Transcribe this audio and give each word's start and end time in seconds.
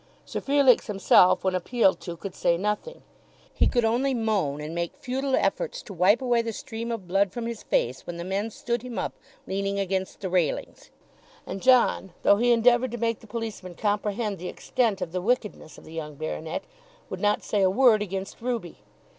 Sir 0.25 0.41
Felix 0.41 0.87
himself 0.87 1.43
when 1.43 1.53
appealed 1.53 1.99
to 1.99 2.17
could 2.17 2.33
say 2.33 2.57
nothing. 2.57 3.03
He 3.53 3.67
could 3.67 3.85
only 3.85 4.15
moan 4.15 4.59
and 4.59 4.73
make 4.73 4.97
futile 4.97 5.35
efforts 5.35 5.83
to 5.83 5.93
wipe 5.93 6.23
away 6.23 6.41
the 6.41 6.53
stream 6.53 6.91
of 6.91 7.07
blood 7.07 7.31
from 7.31 7.45
his 7.45 7.61
face 7.61 8.07
when 8.07 8.17
the 8.17 8.23
men 8.23 8.49
stood 8.49 8.81
him 8.81 8.97
up 8.97 9.13
leaning 9.45 9.79
against 9.79 10.19
the 10.21 10.27
railings. 10.31 10.89
And 11.45 11.61
John, 11.61 12.13
though 12.23 12.37
he 12.37 12.51
endeavoured 12.51 12.89
to 12.93 12.97
make 12.97 13.19
the 13.19 13.27
policemen 13.27 13.75
comprehend 13.75 14.39
the 14.39 14.49
extent 14.49 15.01
of 15.01 15.11
the 15.11 15.21
wickedness 15.21 15.77
of 15.77 15.83
the 15.83 15.93
young 15.93 16.15
baronet, 16.15 16.63
would 17.11 17.19
not 17.21 17.43
say 17.43 17.61
a 17.61 17.69
word 17.69 18.01
against 18.01 18.41
Ruby. 18.41 18.77